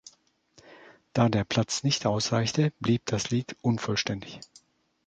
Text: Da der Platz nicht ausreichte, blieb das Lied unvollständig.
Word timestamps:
Da 1.13 1.29
der 1.29 1.43
Platz 1.43 1.83
nicht 1.83 2.07
ausreichte, 2.07 2.73
blieb 2.79 3.05
das 3.05 3.29
Lied 3.29 3.55
unvollständig. 3.61 4.39